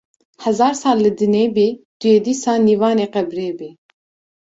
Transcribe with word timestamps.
Hezar 0.45 0.73
sal 0.81 0.97
li 1.05 1.11
dinê 1.19 1.45
bî 1.55 1.67
tu 1.99 2.05
yê 2.11 2.19
dîsa 2.25 2.53
nîvanê 2.67 3.07
qebrê 3.15 3.49
bî 3.59 3.69